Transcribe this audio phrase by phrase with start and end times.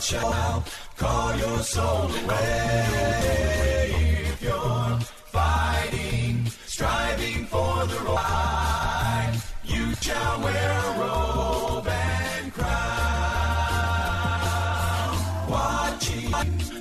[0.00, 0.64] Shall
[0.96, 3.92] call your soul away.
[4.32, 12.70] If you're fighting, striving for the right, you shall wear a robe and crown.
[15.50, 16.32] Watching,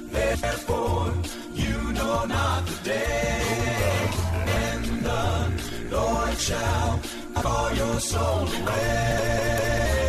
[0.09, 1.13] therefore,
[1.53, 4.09] you know not the day
[4.47, 5.51] when the
[5.91, 7.01] Lord shall
[7.35, 10.08] call your soul away.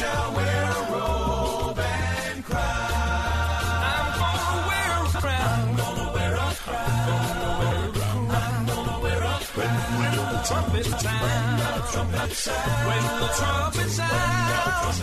[0.00, 2.90] Wear a robe and crown.
[3.90, 5.60] I'm gonna wear a crown.
[5.60, 7.20] I'm gonna wear a crown.
[8.30, 9.80] I'm gonna wear a crown.
[9.98, 11.90] When the trumpet sounds.
[11.92, 12.32] Trumpet.
[12.86, 14.98] When the trumpet sounds.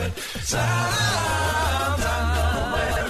[0.47, 2.03] Sounds.
[2.05, 3.06] I'm gonna wear a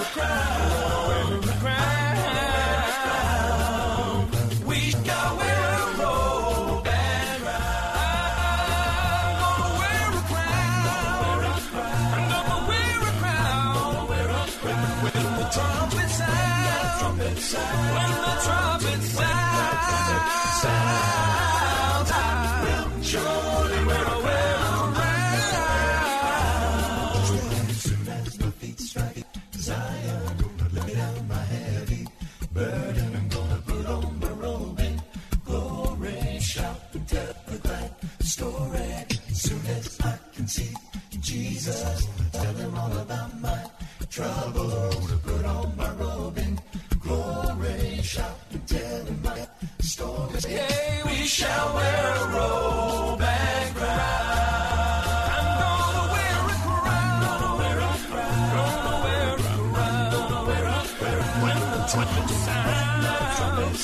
[61.88, 63.80] trumpet sounds.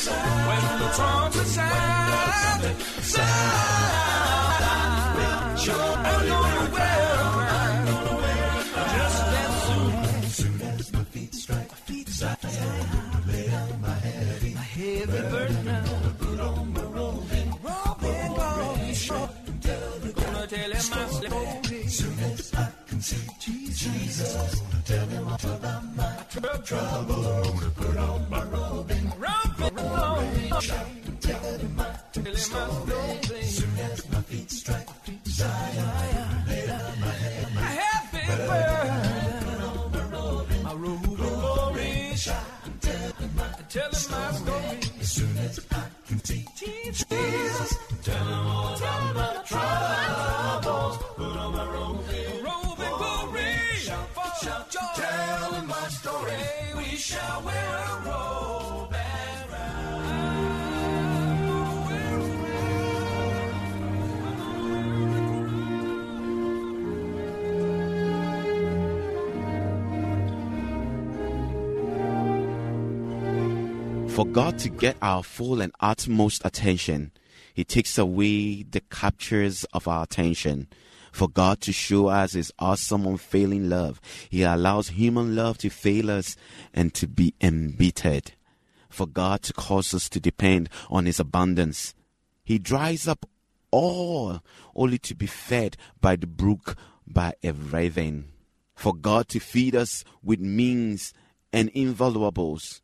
[0.48, 2.64] When the trumpet sounds.
[3.06, 3.74] Sound.
[6.06, 7.86] I'm gonna crown.
[8.96, 9.92] Just as soon.
[10.38, 11.70] Soon as my feet strike.
[11.70, 12.42] My feet strike.
[13.26, 14.54] Lay down my heavy.
[14.54, 15.84] My heavy burden.
[16.18, 18.94] Put on my robe and robe and glory.
[20.14, 21.88] Gonna tell him my story.
[21.88, 26.13] Soon as I can see Jesus, gonna tell him all about my
[26.64, 27.26] trouble.
[27.26, 29.12] I'm Gonna put on my robe and
[29.76, 30.60] glory.
[30.60, 31.90] Shout and tell him my
[32.36, 33.42] story.
[33.42, 34.88] Soon as my feet strike
[35.26, 39.92] Zion, lay down my head, my heavy burden.
[40.64, 42.12] My robe and glory.
[42.16, 43.46] Shout and tell him my
[44.32, 44.78] story.
[45.00, 46.44] As soon as I can see
[74.34, 77.12] God to get our full and utmost attention,
[77.54, 80.66] He takes away the captures of our attention.
[81.12, 86.10] For God to show us His awesome, unfailing love, He allows human love to fail
[86.10, 86.34] us
[86.72, 88.32] and to be embittered.
[88.88, 91.94] For God to cause us to depend on His abundance,
[92.42, 93.26] He dries up
[93.70, 94.40] all
[94.74, 96.74] only to be fed by the brook
[97.06, 98.32] by a raven.
[98.74, 101.14] For God to feed us with means
[101.52, 102.80] and invaluables,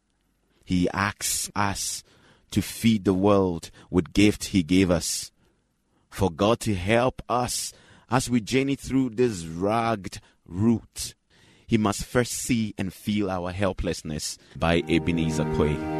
[0.70, 2.04] he asks us
[2.52, 5.32] to feed the world with gift he gave us.
[6.10, 7.72] For God to help us
[8.08, 11.14] as we journey through this ragged route,
[11.66, 15.99] he must first see and feel our helplessness by Ebenezer Quay.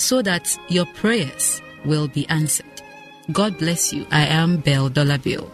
[0.00, 2.66] so that your prayers will be answered.
[3.32, 4.06] God bless you.
[4.10, 5.50] I am Belle Dollar Bill.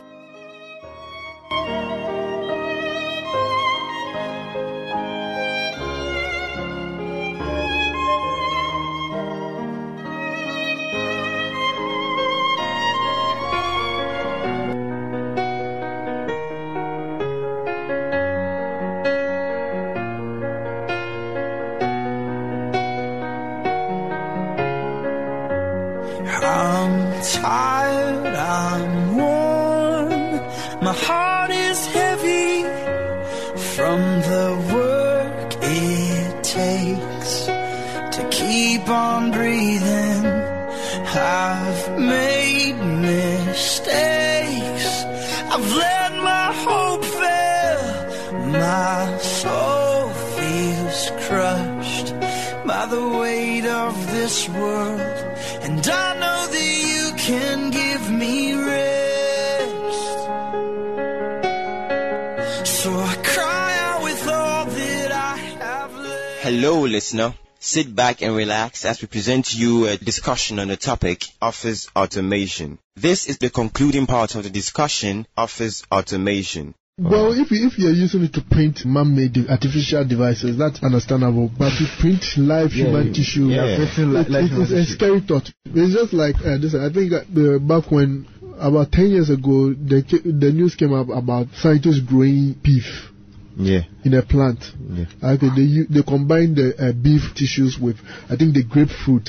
[66.42, 67.34] Hello, listener.
[67.58, 71.88] Sit back and relax as we present to you a discussion on the topic Office
[71.96, 72.78] Automation.
[72.94, 76.74] This is the concluding part of the discussion Office Automation.
[76.98, 81.48] Well, if you, if you're using it to print man-made artificial devices, that's understandable.
[81.58, 83.64] But to print live human tissue, yeah.
[83.64, 85.50] it- Printing it- live it's human a scary thought.
[85.64, 86.74] It's just like uh, this.
[86.74, 88.26] I think that the, back when
[88.58, 93.10] about 10 years ago, the the news came up about scientists growing beef
[93.56, 93.80] Yeah.
[94.04, 94.58] in a plant.
[94.90, 95.06] Yeah.
[95.22, 97.96] Okay, they they combine the uh, beef tissues with
[98.28, 99.28] I think the grapefruit.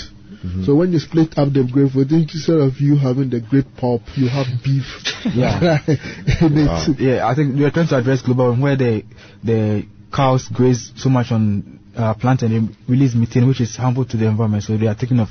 [0.65, 4.29] So when you split up the grapefruit, instead of you having the grape pulp, you
[4.29, 4.85] have beef.
[5.25, 5.79] Yeah.
[5.87, 6.99] in it.
[6.99, 9.03] Yeah, I think we are trying to address global where the
[9.43, 14.05] the cows graze so much on uh, plants and they release methane, which is harmful
[14.05, 14.63] to the environment.
[14.63, 15.29] So they are thinking of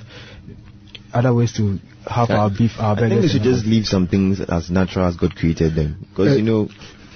[1.15, 3.23] other ways to have our beef, our I think burgers.
[3.33, 5.97] they should just leave some things as natural as God created them.
[6.11, 6.69] Because, Uh, you know,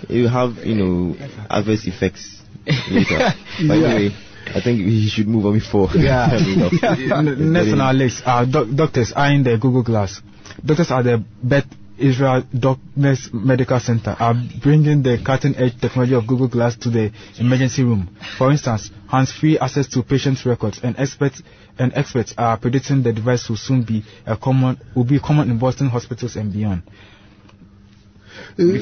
[0.08, 1.16] you have, you know,
[1.48, 2.42] adverse effects
[2.90, 3.18] later.
[3.58, 3.88] But Yeah.
[3.94, 4.14] anyway,
[4.54, 5.88] I think he should move on before.
[5.94, 6.28] Yeah.
[6.38, 10.20] Having of- N- Next on our list are doc- doctors eyeing the Google Glass.
[10.64, 11.66] Doctors are the Beth
[11.98, 17.82] Israel Doctors Medical Center are bringing the cutting-edge technology of Google Glass to the emergency
[17.84, 18.08] room.
[18.38, 21.42] For instance, hands-free access to patients' records, and experts
[21.78, 25.58] and experts are predicting the device will soon be a common will be common in
[25.58, 26.82] Boston hospitals and beyond.
[28.58, 28.78] Uh,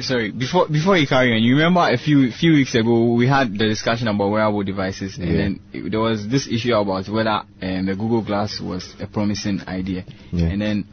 [0.00, 3.52] sorry before before you carry on you remember a few few weeks ago we had
[3.52, 5.36] the discussion about wearable devices and Yeah.
[5.36, 9.60] then it, there was this issue about whether um, the google glass was a promising
[9.66, 10.46] idea Yeah.
[10.46, 10.84] and then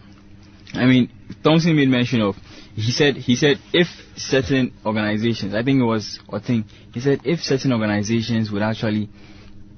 [0.73, 1.09] i mean
[1.43, 2.35] thompson made mention of
[2.75, 7.21] he said he said if certain organizations i think it was or thing he said
[7.25, 9.09] if certain organizations would actually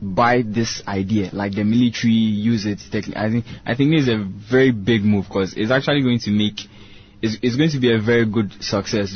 [0.02, 2.80] buy this idea like the military use it
[3.16, 6.30] i think i think this is a very big move because it's actually going to
[6.32, 6.62] make
[7.22, 9.16] it's, it's going to be a very good success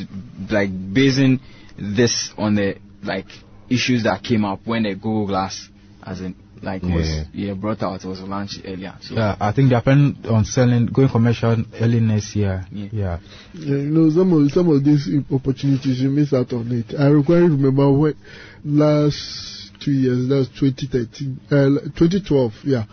[0.50, 1.40] like basing
[1.78, 3.26] this on the like
[3.68, 5.68] issues that came up when the google glass
[6.04, 7.24] as in like was Yeah.
[7.32, 10.86] yeah brought out was launched earlier so Yeah, I think they are planning on selling
[10.86, 12.64] going commercial early next year.
[12.70, 12.88] Yeah.
[12.92, 13.18] yeah.
[13.52, 16.94] Yeah, you know, some of some of these opportunities you miss out on it.
[16.94, 18.14] I quite remember when
[18.64, 22.52] last two years, that's 2013, uh, 2012.
[22.64, 22.84] Yeah,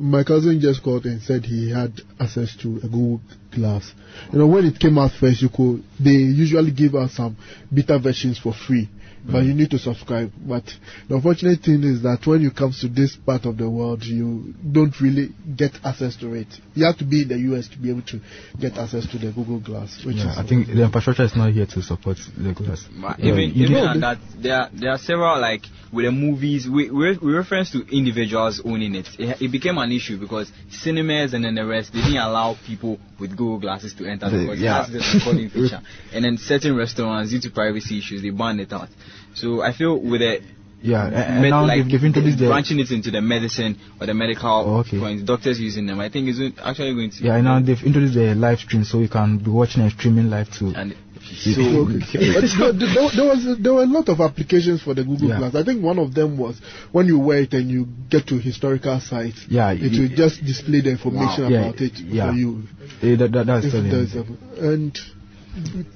[0.00, 3.20] my cousin just called and said he had access to a Google
[3.52, 3.92] Glass.
[4.32, 7.36] You know, when it came out first, you could they usually give us some
[7.72, 8.88] beta versions for free.
[9.24, 10.32] But you need to subscribe.
[10.36, 10.64] But
[11.08, 14.52] the unfortunate thing is that when it comes to this part of the world, you
[14.72, 16.48] don't really get access to it.
[16.74, 18.20] You have to be in the US to be able to
[18.58, 21.52] get access to the Google Glass, which Yeah, is I think the infrastructure is not
[21.52, 22.84] here to support the glass.
[23.00, 26.10] But Yeah, even you even do- that, there are, there are several like with the
[26.12, 26.68] movies.
[26.68, 29.08] We we, we reference to individuals owning it.
[29.18, 29.40] it.
[29.42, 33.30] It became an issue because cinemas and then the rest they didn't allow people with
[33.30, 34.80] Google glasses to enter because yeah.
[34.80, 35.80] it has this recording feature.
[36.12, 38.88] And then certain restaurants, due to privacy issues, they banned it out.
[39.34, 40.40] So I feel with the
[40.82, 44.06] Yeah, and, and med- now like they've, introduced the branching it into the medicine or
[44.06, 44.98] the medical Oh, okay.
[44.98, 45.22] points.
[45.22, 46.00] Doctors using them.
[46.00, 47.24] I think it's actually going to.
[47.24, 50.28] yeah, and now they've introduced the live stream, so you can be watching and streaming
[50.30, 50.72] live too.
[50.74, 50.96] And
[51.44, 52.32] You- Okay.
[52.58, 55.38] But there, there, there was there were a lot of applications for the Google Yeah.
[55.38, 55.54] Glass.
[55.54, 56.60] I think one of them was
[56.92, 59.44] when you wear it and you get to historical sites.
[59.48, 62.30] Yeah, it you- will just display the information Yeah, about it yeah.
[62.30, 62.62] for you.
[63.02, 64.98] Eh, that, that, that's If a, and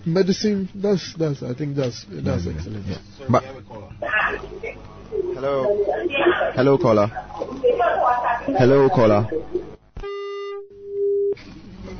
[0.05, 2.87] medicine, that's that's I think that's that's excellent.
[3.29, 3.43] But
[5.35, 5.85] Hello.
[6.55, 7.07] Hello, caller.
[8.59, 9.29] Hello, caller.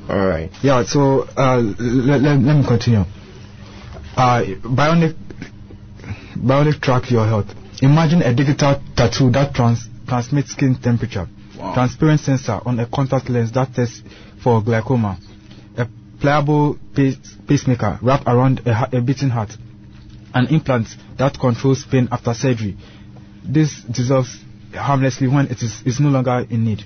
[0.09, 0.51] All right.
[0.63, 3.05] Yeah, so uh, let, let, let me continue.
[4.17, 5.15] Uh, bionic,
[6.37, 7.47] bionic track your health.
[7.83, 11.29] Imagine a digital tattoo that trans, transmits skin temperature,
[11.75, 14.03] transparent sensor on a contact lens that tests
[14.43, 15.19] for glaucoma,
[15.77, 15.87] a
[16.19, 19.51] pliable pace, pacemaker wrapped around a, a beating heart,
[20.33, 22.75] an implant that controls pain after surgery.
[23.45, 24.35] This dissolves
[24.73, 26.85] harmlessly when it is, is no longer in need.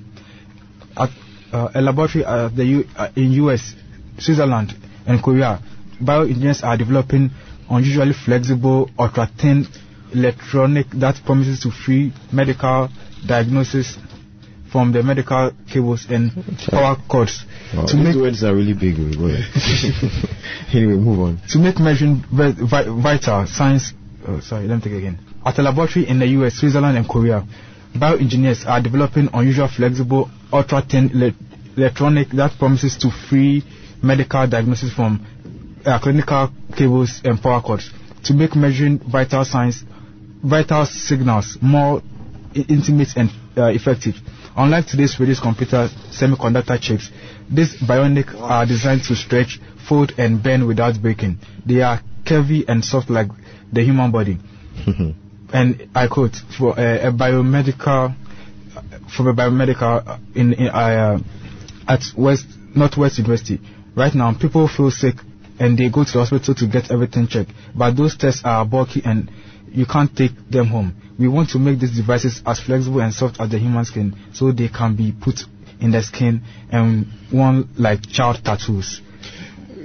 [0.96, 1.10] At
[1.52, 3.75] uh, a laboratory at the U- uh, in US,
[4.18, 4.75] Switzerland,
[5.06, 5.62] and Korea,
[6.00, 7.30] bioengineers are developing
[7.71, 9.66] unusually flexible, ultra-thin
[10.12, 12.88] electronic that promises to free medical
[13.26, 13.97] diagnosis
[14.73, 16.30] from the medical cables and
[16.71, 18.97] power cords Wow, to these make words are really big.
[18.97, 19.45] Go ahead.
[20.75, 21.40] anyway, move on.
[21.49, 23.92] to make measuring vi- vi- vital signs.
[24.26, 25.19] Oh, sorry, let me take it again.
[25.45, 27.45] At a laboratory in the US, Switzerland, and Korea,
[27.95, 31.33] bioengineers are developing unusual, flexible, ultra-thin ele-
[31.76, 33.64] electronic that promises to free
[34.02, 35.25] medical diagnosis from
[35.84, 37.90] uh, clinical cables and power cords
[38.25, 39.82] to make measuring vital signs,
[40.42, 42.02] vital signals more
[42.54, 44.14] intimate and uh, effective.
[44.56, 47.10] Unlike today's reduced computer semiconductor chips,
[47.50, 51.38] these bionic are designed to stretch, fold, and bend without breaking.
[51.64, 53.28] They are curvy and soft like
[53.72, 54.38] the human body.
[55.52, 58.14] and I quote for a, a biomedical
[59.16, 61.18] from a biomedical uh, in, in uh,
[61.88, 63.60] at West Northwest University.
[63.96, 65.16] Right now, people feel sick
[65.61, 69.02] and they go to the hospital to get everything checked, but those tests are bulky
[69.05, 69.31] and
[69.71, 70.97] you can't take them home.
[71.19, 74.50] We want to make these devices as flexible and soft as the human skin, so
[74.50, 75.40] they can be put
[75.81, 79.02] in the skin and worn like child tattoos.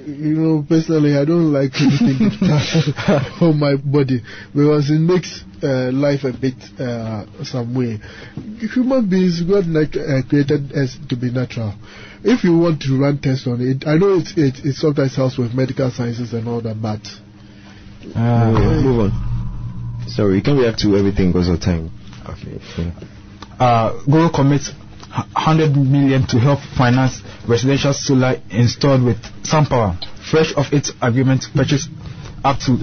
[0.06, 2.30] You know, personally, I don't like anything
[3.42, 4.22] on my body
[4.54, 8.00] because it makes uh, life a bit uh, some way.
[8.74, 11.74] Human beings, God like, uh, created us to be natural.
[12.24, 15.38] If you want to run tests on it, I know it, it, it sometimes helps
[15.40, 17.02] with medical sciences and all that, but
[18.16, 20.06] Uh, Move, move on.
[20.08, 21.90] Sorry, you can react to everything because of time.
[22.30, 22.60] Okay.
[23.60, 24.76] Uh, Google commits h-
[25.16, 29.98] 100 million to help finance residential solar installed with SunPower,
[30.30, 31.88] fresh off its agreement to purchase
[32.44, 32.78] up to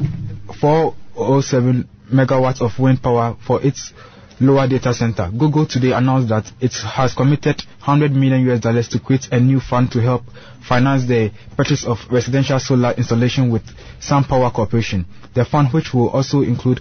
[0.61, 3.93] 407 megawatts of wind power for its
[4.41, 5.31] Iowa data center.
[5.31, 9.61] Google today announced that it has committed 100 million US dollars to create a new
[9.61, 10.25] fund to help
[10.67, 13.63] finance the purchase of residential solar installation with
[14.01, 15.07] SunPower Corporation.
[15.35, 16.81] The fund, which will also include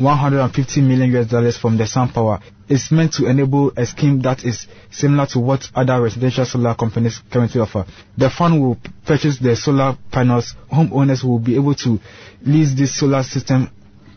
[0.00, 4.66] 150 million US dollars from the SunPower, is meant to enable a scheme that is
[4.90, 7.84] similar to what other residential solar companies currently offer.
[8.16, 10.54] The fund will purchase the solar panels.
[10.72, 11.98] Homeowners will be able to
[12.42, 13.70] lease this solar system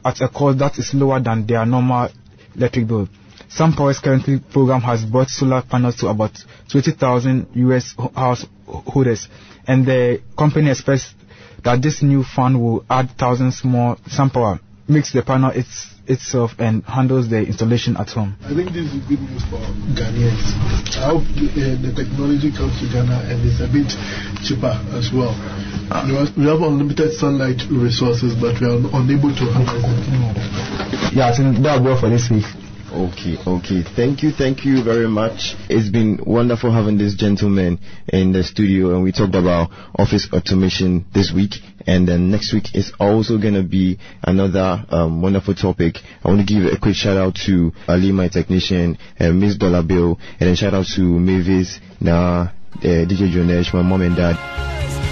[0.06, 2.10] at a cost that is lower than their normal
[2.56, 3.10] electric bill.
[3.50, 6.32] SunPower's currently program has brought solar panels to about
[6.72, 9.28] 20,000 US householders,
[9.68, 11.14] and the company expects
[11.64, 16.84] that this new fund will add thousands more SunPower, makes the panel its, itself, and
[16.84, 18.36] handles the installation at home.
[18.44, 19.62] I think this is good news for
[19.96, 20.44] Ghanaians.
[21.00, 23.90] I hope the, uh, the technology comes to Ghana and it's a bit
[24.44, 25.34] cheaper as well.
[26.08, 31.14] You know, we have unlimited sunlight resources, but we are unable to harness them.
[31.16, 32.63] Yeah, I think that'll be for this week.
[32.94, 33.82] Okay, okay.
[33.96, 35.56] Thank you, thank you very much.
[35.68, 41.06] It's been wonderful having this gentleman in the studio, and we talked about office automation
[41.12, 41.54] this week.
[41.88, 45.96] And then next week is also going to be another um, wonderful topic.
[46.24, 49.82] I want to give a quick shout out to Ali, my technician, and Miss Dollar
[49.82, 52.50] Bill, and then shout out to Mavis, Nah, uh,
[52.84, 55.03] DJ Jonesh, my mom and dad.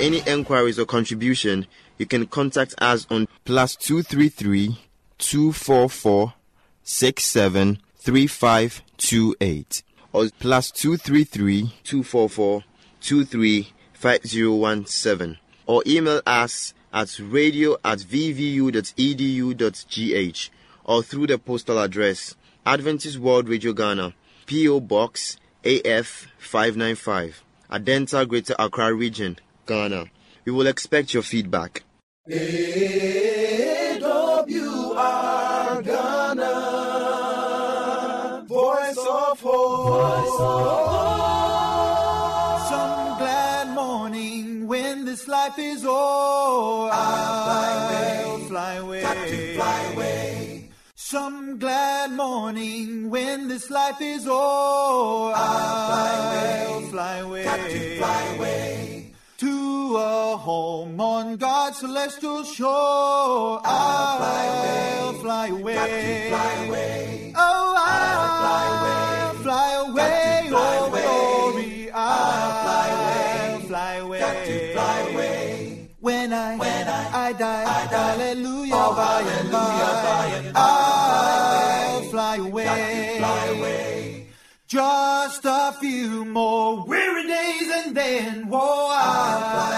[0.00, 1.66] Any enquiries or contribution,
[1.98, 4.78] you can contact us on plus two three three
[5.18, 6.34] two four four
[6.82, 12.64] six seven three five two eight or plus two three three two four four
[13.00, 18.90] two three five zero one seven or email us at radio at vvu.edu.gh
[20.84, 24.12] or through the postal address Adventist World Radio Ghana,
[24.44, 24.80] P.O.
[24.80, 30.06] Box AF 595, Adenta Greater Accra Region, Ghana.
[30.46, 31.84] We will expect your feedback.
[32.26, 34.00] AWR
[35.84, 36.54] Ghana,
[38.48, 40.24] voice of hope.
[42.70, 46.88] Some glad morning when this life is o'er.
[46.90, 49.02] I'll ah, fly away.
[49.02, 50.70] Got to fly away.
[50.94, 55.34] Some glad morning when this life is o'er.
[55.34, 57.44] I'll ah, fly away.
[57.44, 58.87] Got to fly away.
[59.88, 63.58] To a home on God's celestial shore.
[63.64, 64.18] I'll
[65.14, 65.48] fly away.
[65.48, 66.28] fly away.
[66.28, 67.32] Fly away.
[67.34, 69.42] Oh, I'll, fly away.
[69.44, 70.04] fly away.
[70.04, 71.02] Got to fly oh, away.
[71.02, 71.90] glory.
[71.94, 73.66] I'll fly away.
[73.66, 74.72] fly away.
[74.74, 75.90] Fly away.
[76.00, 78.16] When I, When I- I die, I die.
[78.18, 80.60] hallelujah, Oh, by and hallelujah, by.
[80.60, 83.16] I'll fly away.
[83.18, 84.26] Fly away.
[84.68, 89.77] Just a few more weary days and then, whoa, I'll fly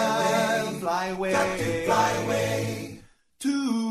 [1.11, 1.33] away.
[1.33, 1.55] fly away.
[1.55, 3.01] Got to fly away.
[3.41, 3.51] To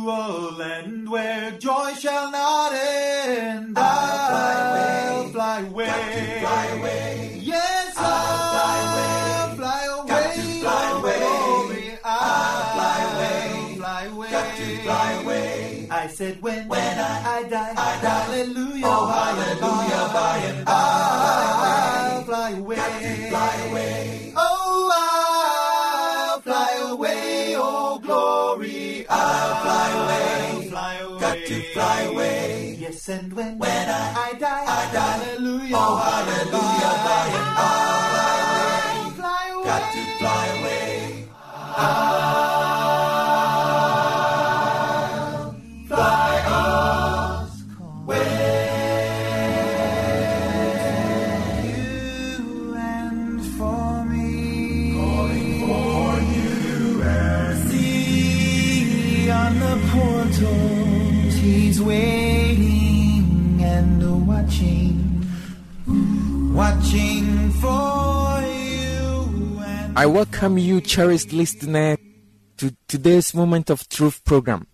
[0.10, 3.78] a land where joy shall not end.
[3.78, 5.08] I'll fly away.
[5.10, 5.86] I'll fly away.
[5.86, 7.40] To fly away.
[7.42, 9.10] Yes, I'll fly away.
[9.40, 10.60] I'll fly away.
[10.62, 11.20] Fly oh, away.
[11.20, 11.98] glory.
[12.04, 13.76] I'll fly away.
[13.78, 14.32] Fly away.
[14.32, 15.88] Got fly away.
[15.92, 18.08] I said when, When I- I die, I die.
[18.08, 20.72] hallelujah, Oh, hallelujah, by and by.
[20.74, 22.76] I'll fly away.
[22.76, 24.29] To fly away.
[33.10, 35.00] And when, When I- I die, I die.
[35.00, 35.76] hallelujah.
[35.76, 37.64] Oh, hallelujah, by and by.
[39.00, 39.66] I'll fly away.
[39.66, 41.26] Got to fly away.
[42.34, 42.39] you
[70.42, 71.98] welcome you, cherished listener,
[72.56, 74.68] to today's Moment of Truth program.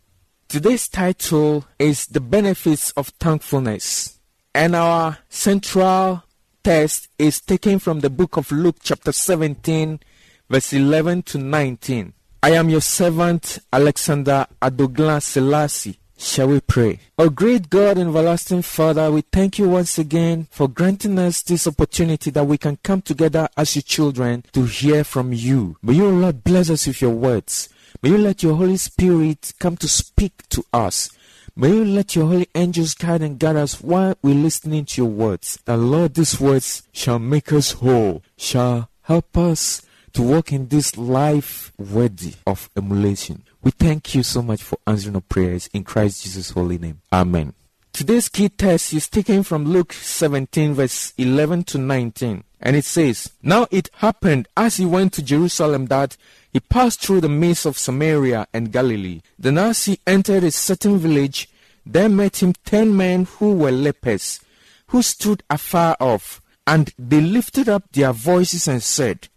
[0.48, 4.20] Today's title is The Benefits of Thankfulness,
[4.54, 6.22] and our central
[6.64, 10.02] text is taken from the book of Luke, chapter 17,
[10.48, 12.14] verse 11 to 19.
[12.44, 15.98] I am your servant, Alexander Adoglan Selassie.
[16.18, 17.00] Shall we pray?
[17.18, 21.68] O great God and everlasting Father, we thank you once again for granting us this
[21.68, 25.78] opportunity that we can come together as your children to hear from you.
[25.82, 27.70] May you, Lord, bless us with your words.
[28.02, 31.10] May you let your Holy Spirit come to speak to us.
[31.56, 35.10] May you let your holy angels guide and guide us while we're listening to your
[35.10, 35.58] words.
[35.64, 39.82] That Lord, these words shall make us whole, shall help us
[40.16, 43.44] to walk in this life worthy of emulation.
[43.62, 47.02] We thank you so much for answering our prayers in Christ Jesus' holy name.
[47.12, 47.54] Amen.
[47.92, 52.46] Today's key text is taken from Luke 17, verse 11 to 19.
[52.62, 56.16] And it says, Now it happened as he went to Jerusalem that
[56.54, 59.22] he passed through the midst of Samaria and Galilee.
[59.38, 61.50] Then as he entered a certain village,
[61.86, 64.40] there met him ten men who were lepers,
[64.88, 66.42] who stood afar off.
[66.66, 69.28] And they lifted up their voices and said,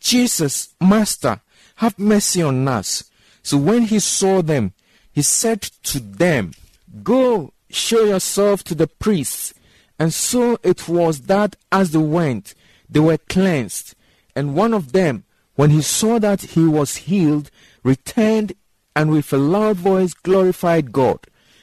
[0.00, 1.40] Jesus, Master,
[1.76, 3.04] have mercy on us.
[3.42, 4.72] So when he saw them,
[5.12, 6.52] he said to them,
[7.02, 9.54] Go, show yourself to the priests.
[9.98, 12.54] And so it was that as they went,
[12.88, 13.94] they were cleansed.
[14.34, 17.50] And one of them, when he saw that he was healed,
[17.82, 18.52] returned
[18.94, 21.20] and with a loud voice glorified God,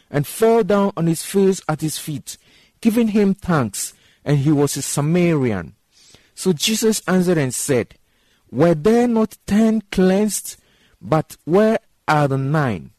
[0.09, 2.37] and fell down on his face at his feet,
[2.81, 3.93] giving him thanks.
[4.23, 5.75] And he was a Samaritan.
[6.35, 7.95] So Jesus answered and said,
[8.53, 10.57] Were there not ten cleansed?
[11.01, 12.91] But where are the nine?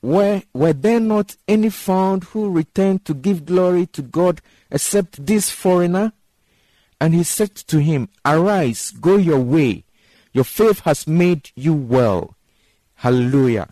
[0.00, 5.50] Where were there not any found who returned to give glory to God except this
[5.50, 6.12] foreigner?
[7.00, 9.82] And he said to him, Arise, go your way.
[10.32, 12.36] Your faith has made you well.
[12.94, 13.70] Hallelujah.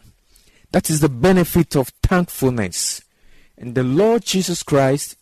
[0.73, 3.01] That is the benefit of thankfulness.
[3.57, 5.17] And the Lord Jesus Christ,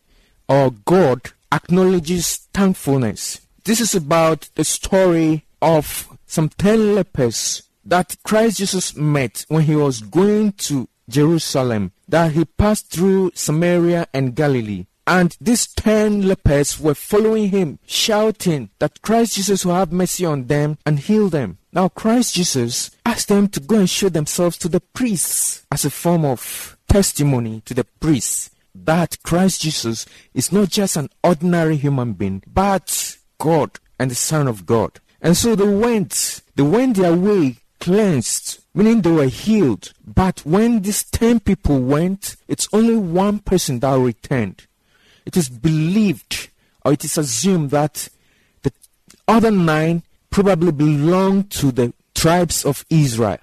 [0.49, 3.42] our God, acknowledges thankfulness.
[3.64, 9.74] This is about the story of some ten lepers that Christ Jesus met when he
[9.74, 14.87] was going to Jerusalem, that he passed through Samaria and Galilee.
[15.07, 20.46] And these ten lepers were following him, shouting that Christ Jesus will have mercy on
[20.46, 21.59] them and heal them.
[21.72, 25.90] Now, Christ Jesus asked them to go and show themselves to the priests as a
[25.90, 32.12] form of testimony to the priests that Christ Jesus is not just an ordinary human
[32.12, 35.00] being, but God and the Son of God.
[35.24, 39.94] And so they went, they went their way cleansed, meaning they were healed.
[40.06, 44.66] But when these ten people went, it's only one person that returned.
[45.24, 46.50] It is believed
[46.84, 48.10] or it is assumed that
[48.62, 48.72] the
[49.26, 53.38] other nine probably belonged to the tribes of Israel.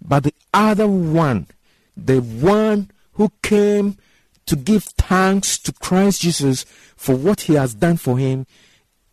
[0.00, 1.48] But the other one,
[1.94, 3.98] the one who came
[4.46, 6.64] to give thanks to Christ Jesus
[6.96, 8.46] for what he has done for him,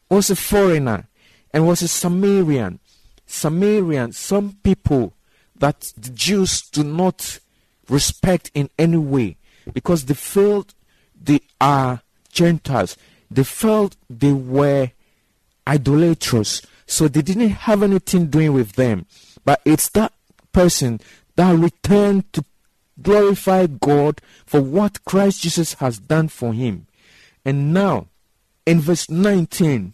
[0.10, 1.10] was a foreigner
[1.56, 2.80] and was a Samaritan.
[3.26, 5.14] Samaritan, some people
[5.56, 7.40] that the Jews do not
[7.88, 9.38] respect in any way
[9.74, 10.74] because they felt
[11.20, 12.98] they are Gentiles.
[13.32, 14.92] They felt they were
[15.66, 19.06] idolatrous, so they didn't have anything doing with them.
[19.46, 20.12] But it's that
[20.52, 21.00] person
[21.38, 22.44] that returned to
[23.02, 26.88] glorify God for what Christ Jesus has done for him.
[27.46, 28.08] And now,
[28.66, 29.94] in verse 19,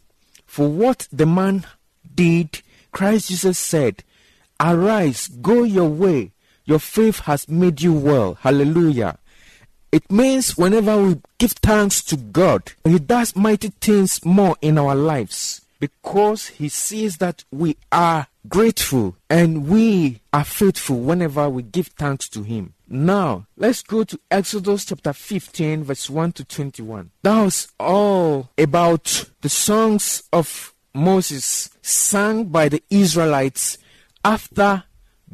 [0.51, 1.65] for what the man
[2.13, 2.61] did,
[2.91, 4.03] Christ Jesus said,
[4.59, 6.33] Arise, go your way.
[6.65, 8.33] Your faith has made you well.
[8.33, 9.17] Hallelujah.
[9.93, 14.93] It means whenever we give thanks to God, He does mighty things more in our
[14.93, 21.87] lives because He sees that we are grateful and we are faithful whenever we give
[21.97, 22.73] thanks to Him.
[22.93, 27.11] Now, let's go to Exodus chapter 15, verse 1 to 21.
[27.23, 33.77] That was all about the songs of Moses sung by the Israelites
[34.25, 34.83] after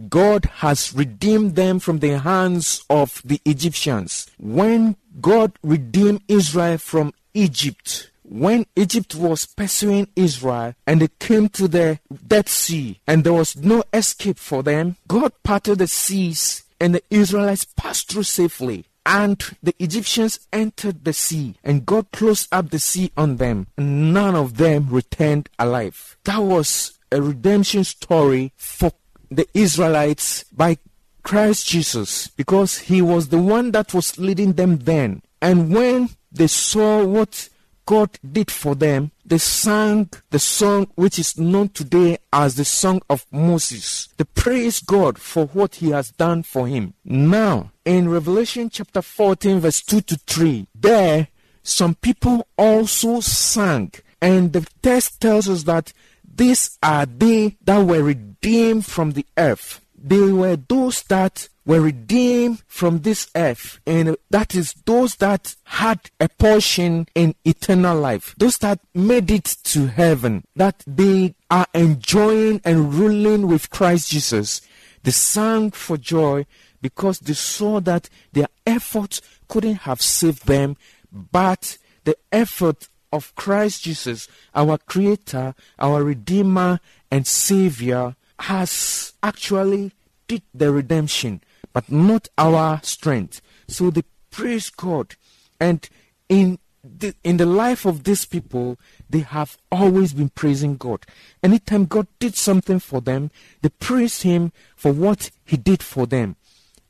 [0.08, 4.30] God has redeemed them from the hands of the Egyptians.
[4.38, 11.68] When God redeemed Israel from Egypt, when Egypt was pursuing Israel and they came to
[11.68, 16.96] the Dead Sea and there was no escape for them, God parted the seas and
[16.96, 18.86] the Israelites passed through safely.
[19.06, 24.14] And the Egyptians entered the sea, and God closed up the sea on them, and
[24.14, 26.18] none of them returned alive.
[26.26, 28.92] That was a redemption story for
[29.32, 30.78] the Israelites by
[31.24, 35.22] Christ Jesus, because he was the one that was leading them then.
[35.42, 37.48] And when they saw what
[37.88, 43.02] God did for them, they sang the song which is known today as the Song
[43.10, 44.10] of Moses.
[44.18, 46.94] They praise God for what he has done for him.
[47.06, 51.30] Now, in Revelation chapter 14, verse 2 to 3, there
[51.64, 53.94] some people also sang.
[54.22, 55.94] And the text tells us that
[56.36, 59.80] these are they that were redeemed from the earth.
[59.98, 66.00] They were those that were redeemed from this earth, and that is those that had
[66.20, 72.62] a portion in eternal life, those that made it to heaven, that they are enjoying
[72.64, 74.62] and ruling with Christ Jesus.
[75.04, 76.46] They sang for joy
[76.82, 80.78] because they saw that their efforts couldn't have saved them,
[81.12, 86.80] but the effort of Christ Jesus, our Creator, our Redeemer,
[87.10, 89.92] and Savior, has actually
[90.28, 91.42] did the redemption
[91.78, 93.40] but not our strength.
[93.68, 95.16] So they praise God.
[95.60, 95.88] And
[96.28, 101.06] in the, in the life of these people, they have always been praising God.
[101.44, 103.30] Anytime God did something for them,
[103.62, 106.36] they praise Him for what He did for them.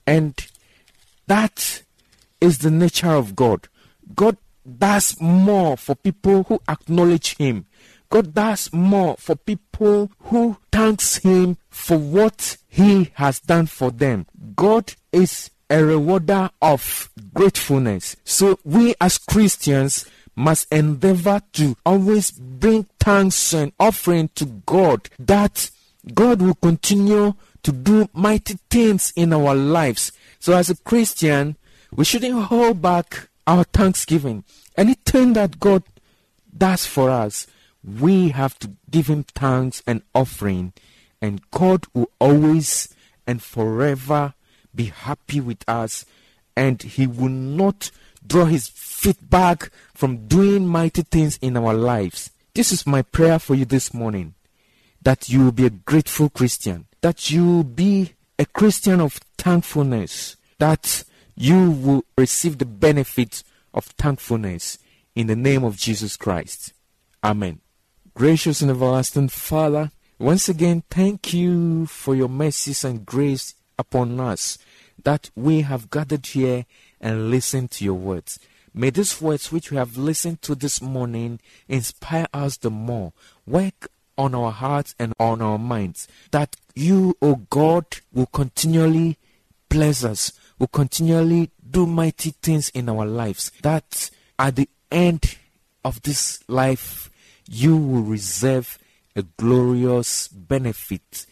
[0.06, 0.34] And
[1.28, 1.84] that
[2.40, 3.68] is the nature of God.
[4.16, 4.38] God
[4.80, 7.66] does more for people who acknowledge Him.
[8.10, 14.26] God does more for people who thanks Him for what He has done for them.
[14.56, 18.16] God is a rewarder of gratefulness.
[18.24, 25.70] So we as Christians must endeavor to always bring thanks and offering to God that
[26.14, 30.12] God will continue to do mighty things in our lives.
[30.40, 31.58] So as a Christian,
[31.92, 34.44] we shouldn't hold back our thanksgiving.
[34.78, 35.84] Anything that God
[36.56, 37.48] does for us,
[37.88, 40.74] we have to give him thanks and offering
[41.22, 42.94] and God will always
[43.26, 44.34] and forever
[44.74, 46.06] be happy with us,
[46.56, 47.92] and He will not
[48.26, 52.32] draw His feet back from doing mighty things in our lives.
[52.54, 54.34] This is my prayer for you this morning
[55.02, 60.36] that you will be a grateful Christian, that you will be a Christian of thankfulness,
[60.58, 61.04] that
[61.36, 64.80] you will receive the benefit of thankfulness
[65.16, 66.74] in the name of Jesus Christ.
[67.24, 67.62] Amen.
[68.18, 74.58] Gracious and everlasting Father, once again, thank you for your mercies and grace upon us
[75.04, 76.66] that we have gathered here
[77.00, 78.40] and listened to your words.
[78.74, 83.14] May these words which we have listened to this morning inspire us the more.
[83.46, 89.20] Work on our hearts and on our minds that you, O God, will continually
[89.70, 93.52] bless us, will continually do mighty things in our lives.
[93.62, 95.38] That at the end
[95.86, 97.12] of this life,
[97.50, 98.78] you will reserve
[99.16, 101.26] a glorious benefit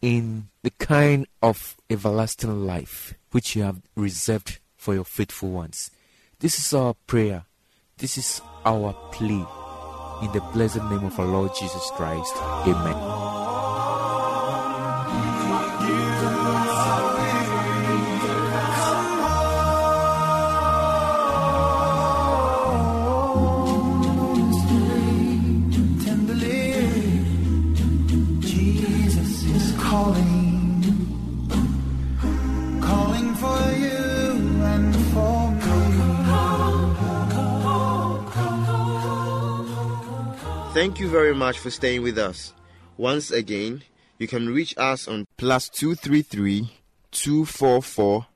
[0.00, 5.90] in the kind of everlasting life which you have reserved for your faithful ones.
[6.38, 7.44] This is our prayer.
[7.98, 9.44] This is our plea.
[10.22, 12.34] In the blessed name of our Lord Jesus Christ.
[12.36, 13.35] Amen.
[40.76, 42.52] Thank you very much for staying with us.
[42.98, 43.82] Once again,
[44.18, 46.70] you can reach us on plus two three three
[47.10, 48.26] two four four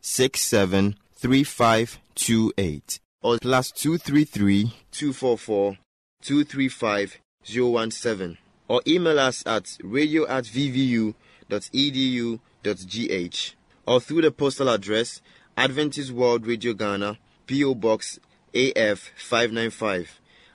[0.00, 5.76] six seven three five two eight or plus two three three two four four
[6.22, 11.14] two three five zero one seven or email us at radio at vvu
[11.50, 13.54] edu gh
[13.86, 15.20] or through the postal address
[15.54, 18.18] Adventist World Radio Ghana PO Box
[18.54, 20.18] AF five nine five